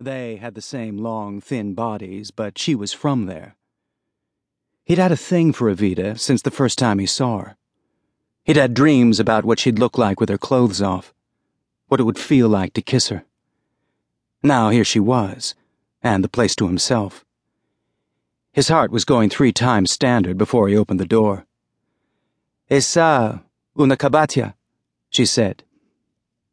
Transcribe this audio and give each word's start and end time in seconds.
They 0.00 0.36
had 0.36 0.54
the 0.54 0.62
same 0.62 0.98
long, 0.98 1.40
thin 1.40 1.74
bodies, 1.74 2.30
but 2.30 2.56
she 2.56 2.76
was 2.76 2.92
from 2.92 3.26
there. 3.26 3.56
He'd 4.84 4.98
had 4.98 5.10
a 5.10 5.16
thing 5.16 5.52
for 5.52 5.74
Evita 5.74 6.18
since 6.18 6.40
the 6.40 6.52
first 6.52 6.78
time 6.78 7.00
he 7.00 7.06
saw 7.06 7.38
her. 7.38 7.56
He'd 8.44 8.56
had 8.56 8.74
dreams 8.74 9.18
about 9.18 9.44
what 9.44 9.58
she'd 9.58 9.78
look 9.78 9.98
like 9.98 10.20
with 10.20 10.28
her 10.28 10.38
clothes 10.38 10.80
off, 10.80 11.12
what 11.88 11.98
it 11.98 12.04
would 12.04 12.18
feel 12.18 12.48
like 12.48 12.74
to 12.74 12.82
kiss 12.82 13.08
her. 13.08 13.24
Now 14.40 14.70
here 14.70 14.84
she 14.84 15.00
was, 15.00 15.56
and 16.00 16.22
the 16.22 16.28
place 16.28 16.54
to 16.56 16.66
himself. 16.66 17.24
His 18.52 18.68
heart 18.68 18.92
was 18.92 19.04
going 19.04 19.30
three 19.30 19.52
times 19.52 19.90
standard 19.90 20.38
before 20.38 20.68
he 20.68 20.76
opened 20.76 21.00
the 21.00 21.06
door. 21.06 21.44
Esa 22.70 23.42
una 23.78 23.96
cabatia, 23.96 24.54
she 25.10 25.26
said, 25.26 25.64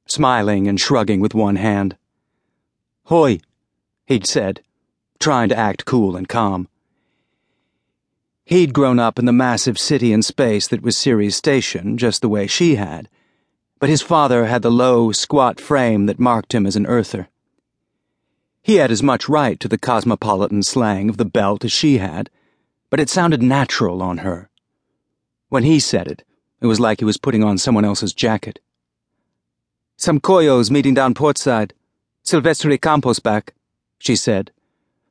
smiling 0.08 0.68
and 0.68 0.80
shrugging 0.80 1.20
with 1.20 1.36
one 1.36 1.58
hand. 1.58 1.96
Hoi, 3.06 3.40
he'd 4.08 4.26
said, 4.26 4.62
trying 5.20 5.50
to 5.50 5.58
act 5.58 5.86
cool 5.86 6.16
and 6.16 6.28
calm. 6.28 6.68
He'd 8.46 8.74
grown 8.74 9.00
up 9.00 9.20
in 9.20 9.26
the 9.26 9.32
massive 9.32 9.78
city 9.78 10.12
in 10.12 10.24
space 10.24 10.68
that 10.68 10.82
was 10.82 10.98
Ceres 10.98 11.36
Station, 11.36 11.98
just 11.98 12.22
the 12.22 12.30
way 12.30 12.48
she 12.48 12.76
had, 12.76 13.10
but 13.80 13.90
his 13.90 14.02
father 14.02 14.46
had 14.46 14.64
the 14.64 14.72
low, 14.72 15.12
squat 15.12 15.60
frame 15.60 16.08
that 16.08 16.20
marked 16.20 16.54
him 16.54 16.66
as 16.66 16.76
an 16.76 16.88
Earther. 16.88 17.30
He 18.64 18.78
had 18.78 18.90
as 18.90 19.04
much 19.04 19.30
right 19.30 19.60
to 19.60 19.68
the 19.68 19.78
cosmopolitan 19.78 20.64
slang 20.64 21.08
of 21.08 21.18
the 21.18 21.26
belt 21.26 21.64
as 21.64 21.72
she 21.72 22.00
had, 22.00 22.32
but 22.90 23.00
it 23.00 23.10
sounded 23.10 23.44
natural 23.44 24.02
on 24.02 24.20
her. 24.20 24.50
When 25.50 25.64
he 25.64 25.80
said 25.80 26.08
it, 26.08 26.24
it 26.60 26.66
was 26.66 26.80
like 26.80 27.00
he 27.00 27.06
was 27.06 27.18
putting 27.18 27.44
on 27.44 27.60
someone 27.60 27.86
else's 27.86 28.14
jacket. 28.14 28.60
Some 29.98 30.20
koyos 30.20 30.72
meeting 30.72 30.96
down 30.96 31.14
portside. 31.14 31.76
Silvestre 32.26 32.76
Campos 32.80 33.20
back, 33.20 33.54
she 34.00 34.16
said, 34.16 34.52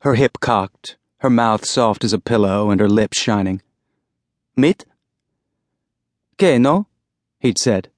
her 0.01 0.17
hip 0.17 0.41
cocked, 0.41 0.97
her 1.19 1.31
mouth 1.31 1.65
soft 1.65 2.03
as 2.03 2.13
a 2.13 2.19
pillow, 2.19 2.71
and 2.71 2.81
her 2.81 2.89
lips 2.89 3.17
shining. 3.17 3.63
Meet? 4.57 4.85
Que, 6.39 6.59
no? 6.59 6.89
He'd 7.39 7.57
said. 7.57 7.89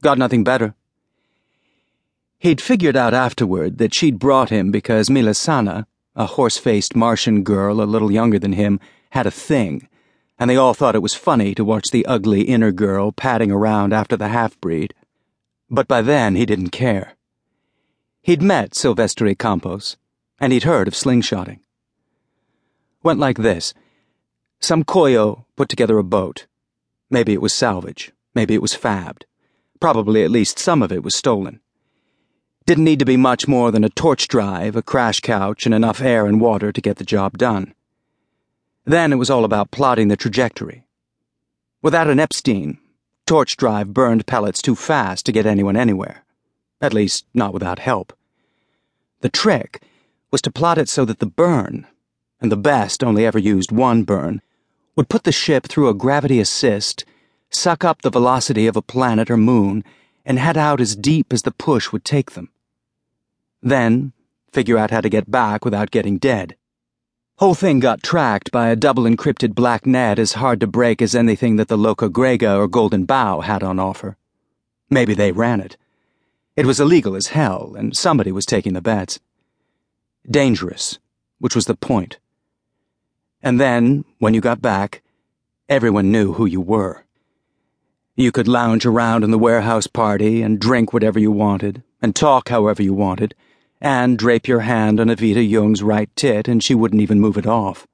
Got 0.00 0.16
nothing 0.16 0.44
better. 0.44 0.76
He'd 2.38 2.60
figured 2.60 2.96
out 2.96 3.12
afterward 3.12 3.78
that 3.78 3.94
she'd 3.94 4.20
brought 4.20 4.50
him 4.50 4.70
because 4.70 5.08
Milasana, 5.08 5.86
a 6.14 6.26
horse 6.26 6.56
faced 6.56 6.94
Martian 6.94 7.42
girl 7.42 7.82
a 7.82 7.84
little 7.84 8.12
younger 8.12 8.38
than 8.38 8.52
him, 8.52 8.78
had 9.10 9.26
a 9.26 9.32
thing, 9.32 9.88
and 10.38 10.48
they 10.48 10.56
all 10.56 10.72
thought 10.72 10.94
it 10.94 11.02
was 11.02 11.14
funny 11.14 11.52
to 11.56 11.64
watch 11.64 11.90
the 11.90 12.06
ugly 12.06 12.42
inner 12.42 12.70
girl 12.70 13.10
padding 13.10 13.50
around 13.50 13.92
after 13.92 14.16
the 14.16 14.28
half 14.28 14.60
breed. 14.60 14.94
But 15.68 15.88
by 15.88 16.00
then 16.00 16.36
he 16.36 16.46
didn't 16.46 16.70
care. 16.70 17.16
He'd 18.24 18.40
met 18.40 18.76
Silvestre 18.76 19.34
Campos, 19.34 19.96
and 20.38 20.52
he'd 20.52 20.62
heard 20.62 20.86
of 20.86 20.94
slingshotting. 20.94 21.58
Went 23.02 23.18
like 23.18 23.38
this 23.38 23.74
Some 24.60 24.84
koyo 24.84 25.44
put 25.56 25.68
together 25.68 25.98
a 25.98 26.04
boat. 26.04 26.46
Maybe 27.10 27.32
it 27.32 27.42
was 27.42 27.52
salvage, 27.52 28.12
maybe 28.32 28.54
it 28.54 28.62
was 28.62 28.76
fabbed. 28.76 29.24
Probably 29.80 30.22
at 30.22 30.30
least 30.30 30.60
some 30.60 30.84
of 30.84 30.92
it 30.92 31.02
was 31.02 31.16
stolen. 31.16 31.58
Didn't 32.64 32.84
need 32.84 33.00
to 33.00 33.04
be 33.04 33.16
much 33.16 33.48
more 33.48 33.72
than 33.72 33.82
a 33.82 33.88
torch 33.88 34.28
drive, 34.28 34.76
a 34.76 34.82
crash 34.82 35.18
couch, 35.18 35.66
and 35.66 35.74
enough 35.74 36.00
air 36.00 36.24
and 36.26 36.40
water 36.40 36.70
to 36.70 36.80
get 36.80 36.98
the 36.98 37.04
job 37.04 37.36
done. 37.36 37.74
Then 38.84 39.12
it 39.12 39.16
was 39.16 39.30
all 39.30 39.44
about 39.44 39.72
plotting 39.72 40.06
the 40.06 40.16
trajectory. 40.16 40.86
Without 41.82 42.08
an 42.08 42.20
Epstein, 42.20 42.78
torch 43.26 43.56
drive 43.56 43.92
burned 43.92 44.28
pellets 44.28 44.62
too 44.62 44.76
fast 44.76 45.26
to 45.26 45.32
get 45.32 45.44
anyone 45.44 45.76
anywhere. 45.76 46.24
At 46.82 46.92
least, 46.92 47.24
not 47.32 47.54
without 47.54 47.78
help. 47.78 48.12
The 49.20 49.28
trick 49.28 49.80
was 50.32 50.42
to 50.42 50.50
plot 50.50 50.78
it 50.78 50.88
so 50.88 51.04
that 51.04 51.20
the 51.20 51.26
burn, 51.26 51.86
and 52.40 52.50
the 52.50 52.56
best 52.56 53.04
only 53.04 53.24
ever 53.24 53.38
used 53.38 53.70
one 53.70 54.02
burn, 54.02 54.42
would 54.96 55.08
put 55.08 55.22
the 55.22 55.30
ship 55.30 55.68
through 55.68 55.88
a 55.88 55.94
gravity 55.94 56.40
assist, 56.40 57.04
suck 57.50 57.84
up 57.84 58.02
the 58.02 58.10
velocity 58.10 58.66
of 58.66 58.76
a 58.76 58.82
planet 58.82 59.30
or 59.30 59.36
moon, 59.36 59.84
and 60.24 60.40
head 60.40 60.56
out 60.56 60.80
as 60.80 60.96
deep 60.96 61.32
as 61.32 61.42
the 61.42 61.52
push 61.52 61.92
would 61.92 62.04
take 62.04 62.32
them. 62.32 62.50
Then, 63.62 64.12
figure 64.52 64.76
out 64.76 64.90
how 64.90 65.00
to 65.00 65.08
get 65.08 65.30
back 65.30 65.64
without 65.64 65.92
getting 65.92 66.18
dead. 66.18 66.56
Whole 67.36 67.54
thing 67.54 67.78
got 67.78 68.02
tracked 68.02 68.50
by 68.50 68.68
a 68.68 68.76
double 68.76 69.04
encrypted 69.04 69.54
black 69.54 69.86
net 69.86 70.18
as 70.18 70.34
hard 70.34 70.60
to 70.60 70.66
break 70.66 71.00
as 71.00 71.14
anything 71.14 71.56
that 71.56 71.68
the 71.68 71.78
Loca 71.78 72.08
Greiga 72.08 72.56
or 72.56 72.66
Golden 72.66 73.04
Bough 73.04 73.40
had 73.40 73.62
on 73.62 73.78
offer. 73.78 74.16
Maybe 74.90 75.14
they 75.14 75.32
ran 75.32 75.60
it. 75.60 75.76
It 76.54 76.66
was 76.66 76.80
illegal 76.80 77.16
as 77.16 77.28
hell, 77.28 77.74
and 77.76 77.96
somebody 77.96 78.30
was 78.30 78.44
taking 78.44 78.74
the 78.74 78.82
bets. 78.82 79.20
Dangerous, 80.30 80.98
which 81.38 81.54
was 81.54 81.64
the 81.64 81.74
point. 81.74 82.18
And 83.42 83.58
then, 83.58 84.04
when 84.18 84.34
you 84.34 84.40
got 84.40 84.60
back, 84.60 85.02
everyone 85.68 86.12
knew 86.12 86.34
who 86.34 86.44
you 86.44 86.60
were. 86.60 87.04
You 88.14 88.30
could 88.30 88.46
lounge 88.46 88.84
around 88.84 89.24
in 89.24 89.30
the 89.30 89.38
warehouse 89.38 89.86
party 89.86 90.42
and 90.42 90.60
drink 90.60 90.92
whatever 90.92 91.18
you 91.18 91.32
wanted, 91.32 91.82
and 92.02 92.14
talk 92.14 92.50
however 92.50 92.82
you 92.82 92.92
wanted, 92.92 93.34
and 93.80 94.18
drape 94.18 94.46
your 94.46 94.60
hand 94.60 95.00
on 95.00 95.08
Evita 95.08 95.46
Jung's 95.48 95.82
right 95.82 96.08
tit 96.14 96.46
and 96.46 96.62
she 96.62 96.74
wouldn't 96.74 97.02
even 97.02 97.18
move 97.18 97.38
it 97.38 97.46
off. 97.46 97.86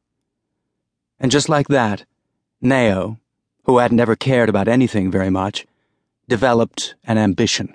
And 1.21 1.31
just 1.31 1.49
like 1.49 1.69
that, 1.69 2.05
Neo, 2.61 3.19
who 3.65 3.79
hadn't 3.79 4.01
ever 4.01 4.17
cared 4.17 4.49
about 4.49 4.69
anything 4.69 5.11
very 5.11 5.31
much, 5.31 5.67
developed 6.29 6.95
an 7.05 7.17
ambition. 7.17 7.75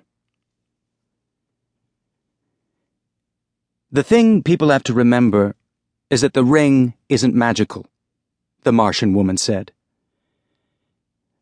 The 3.94 4.02
thing 4.02 4.42
people 4.42 4.70
have 4.70 4.82
to 4.86 4.94
remember 4.94 5.56
is 6.10 6.22
that 6.22 6.34
the 6.34 6.44
ring 6.44 6.96
isn't 7.10 7.36
magical, 7.36 7.86
the 8.64 8.72
Martian 8.72 9.14
woman 9.14 9.38
said. 9.38 9.72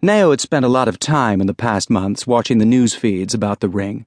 Neo 0.01 0.31
had 0.31 0.41
spent 0.41 0.65
a 0.65 0.75
lot 0.77 0.89
of 0.89 0.99
time 0.99 1.39
in 1.39 1.47
the 1.47 1.53
past 1.53 1.89
months 1.89 2.27
watching 2.27 2.57
the 2.57 2.65
news 2.65 2.93
feeds 2.93 3.33
about 3.33 3.61
the 3.61 3.69
ring, 3.69 4.05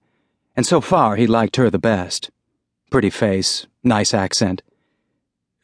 and 0.55 0.67
so 0.67 0.83
far 0.83 1.17
he 1.17 1.27
liked 1.27 1.57
her 1.57 1.71
the 1.71 1.79
best. 1.79 2.31
Pretty 2.91 3.09
face, 3.09 3.67
nice 3.83 4.13
accent. 4.13 4.61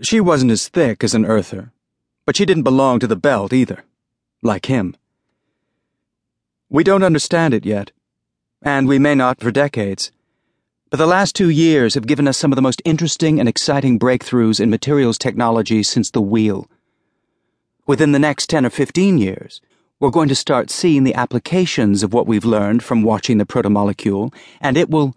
She 0.00 0.18
wasn't 0.18 0.52
as 0.52 0.66
thick 0.66 1.04
as 1.04 1.14
an 1.14 1.26
Earther, 1.26 1.72
but 2.24 2.34
she 2.34 2.46
didn't 2.46 2.62
belong 2.62 2.98
to 3.00 3.06
the 3.06 3.14
belt 3.14 3.52
either, 3.52 3.84
like 4.42 4.66
him. 4.66 4.96
We 6.70 6.82
don't 6.82 7.02
understand 7.02 7.52
it 7.52 7.66
yet, 7.66 7.92
and 8.62 8.88
we 8.88 8.98
may 8.98 9.14
not 9.14 9.38
for 9.38 9.50
decades. 9.50 10.12
But 10.90 10.96
the 10.96 11.06
last 11.06 11.36
two 11.36 11.50
years 11.50 11.94
have 11.94 12.08
given 12.08 12.26
us 12.26 12.36
some 12.36 12.50
of 12.50 12.56
the 12.56 12.62
most 12.62 12.82
interesting 12.84 13.38
and 13.38 13.48
exciting 13.48 13.96
breakthroughs 13.96 14.58
in 14.58 14.70
materials 14.70 15.18
technology 15.18 15.84
since 15.84 16.10
the 16.10 16.20
wheel. 16.20 16.68
Within 17.86 18.10
the 18.10 18.18
next 18.18 18.50
10 18.50 18.66
or 18.66 18.70
15 18.70 19.16
years, 19.16 19.60
we're 20.00 20.10
going 20.10 20.28
to 20.28 20.34
start 20.34 20.68
seeing 20.68 21.04
the 21.04 21.14
applications 21.14 22.02
of 22.02 22.12
what 22.12 22.26
we've 22.26 22.44
learned 22.44 22.82
from 22.82 23.04
watching 23.04 23.38
the 23.38 23.46
protomolecule, 23.46 24.34
and 24.60 24.76
it 24.76 24.90
will. 24.90 25.14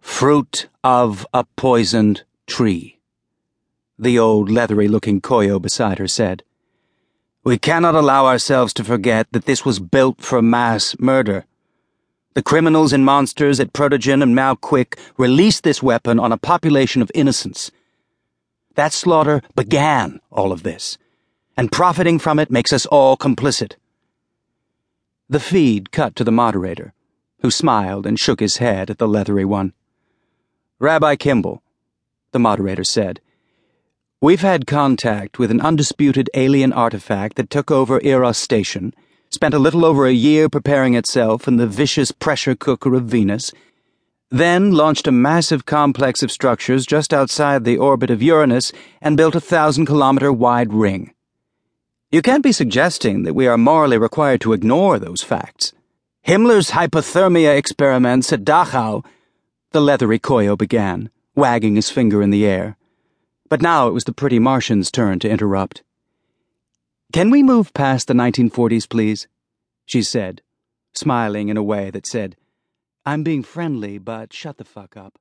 Fruit 0.00 0.68
of 0.82 1.26
a 1.32 1.44
poisoned 1.56 2.24
tree. 2.46 2.98
The 3.98 4.18
old 4.18 4.50
leathery 4.50 4.88
looking 4.88 5.20
Koyo 5.20 5.60
beside 5.60 5.98
her 5.98 6.08
said. 6.08 6.42
We 7.44 7.58
cannot 7.58 7.94
allow 7.94 8.26
ourselves 8.26 8.72
to 8.74 8.84
forget 8.84 9.28
that 9.30 9.44
this 9.44 9.64
was 9.64 9.78
built 9.78 10.20
for 10.20 10.42
mass 10.42 10.96
murder. 10.98 11.44
The 12.36 12.42
criminals 12.42 12.92
and 12.92 13.02
monsters 13.02 13.60
at 13.60 13.72
Protogen 13.72 14.22
and 14.22 14.34
Mao-Kwik 14.34 14.98
released 15.16 15.64
this 15.64 15.82
weapon 15.82 16.20
on 16.20 16.32
a 16.32 16.36
population 16.36 17.00
of 17.00 17.10
innocents. 17.14 17.70
That 18.74 18.92
slaughter 18.92 19.40
began 19.54 20.20
all 20.30 20.52
of 20.52 20.62
this, 20.62 20.98
and 21.56 21.72
profiting 21.72 22.18
from 22.18 22.38
it 22.38 22.50
makes 22.50 22.74
us 22.74 22.84
all 22.84 23.16
complicit. 23.16 23.76
The 25.30 25.40
feed 25.40 25.90
cut 25.92 26.14
to 26.16 26.24
the 26.24 26.30
moderator, 26.30 26.92
who 27.40 27.50
smiled 27.50 28.04
and 28.04 28.20
shook 28.20 28.40
his 28.40 28.58
head 28.58 28.90
at 28.90 28.98
the 28.98 29.08
leathery 29.08 29.46
one. 29.46 29.72
Rabbi 30.78 31.16
Kimball, 31.16 31.62
the 32.32 32.38
moderator 32.38 32.84
said, 32.84 33.22
We've 34.20 34.42
had 34.42 34.66
contact 34.66 35.38
with 35.38 35.50
an 35.50 35.62
undisputed 35.62 36.28
alien 36.34 36.74
artifact 36.74 37.36
that 37.36 37.48
took 37.48 37.70
over 37.70 37.98
Eros 38.04 38.36
Station 38.36 38.92
spent 39.30 39.54
a 39.54 39.58
little 39.58 39.84
over 39.84 40.06
a 40.06 40.12
year 40.12 40.48
preparing 40.48 40.94
itself 40.94 41.46
in 41.46 41.56
the 41.56 41.66
vicious 41.66 42.12
pressure 42.12 42.54
cooker 42.54 42.94
of 42.94 43.04
Venus, 43.04 43.52
then 44.30 44.72
launched 44.72 45.06
a 45.06 45.12
massive 45.12 45.66
complex 45.66 46.22
of 46.22 46.32
structures 46.32 46.86
just 46.86 47.14
outside 47.14 47.64
the 47.64 47.78
orbit 47.78 48.10
of 48.10 48.22
Uranus 48.22 48.72
and 49.00 49.16
built 49.16 49.34
a 49.34 49.40
thousand 49.40 49.86
kilometer 49.86 50.32
wide 50.32 50.72
ring. 50.72 51.12
You 52.10 52.22
can't 52.22 52.42
be 52.42 52.52
suggesting 52.52 53.24
that 53.24 53.34
we 53.34 53.46
are 53.46 53.58
morally 53.58 53.98
required 53.98 54.40
to 54.42 54.52
ignore 54.52 54.98
those 54.98 55.22
facts. 55.22 55.72
Himmler's 56.26 56.70
hypothermia 56.70 57.56
experiments 57.56 58.32
at 58.32 58.44
Dachau, 58.44 59.04
the 59.72 59.80
leathery 59.80 60.18
Koyo 60.18 60.56
began, 60.56 61.10
wagging 61.34 61.76
his 61.76 61.90
finger 61.90 62.22
in 62.22 62.30
the 62.30 62.46
air. 62.46 62.76
But 63.48 63.62
now 63.62 63.86
it 63.86 63.92
was 63.92 64.04
the 64.04 64.12
pretty 64.12 64.38
Martian's 64.38 64.90
turn 64.90 65.18
to 65.20 65.28
interrupt. 65.28 65.82
Can 67.16 67.30
we 67.30 67.42
move 67.42 67.72
past 67.72 68.08
the 68.08 68.12
1940s, 68.12 68.86
please? 68.86 69.26
She 69.86 70.02
said, 70.02 70.42
smiling 70.92 71.48
in 71.48 71.56
a 71.56 71.62
way 71.62 71.90
that 71.90 72.04
said, 72.04 72.36
I'm 73.06 73.22
being 73.22 73.42
friendly, 73.42 73.96
but 73.96 74.34
shut 74.34 74.58
the 74.58 74.66
fuck 74.66 74.98
up. 74.98 75.18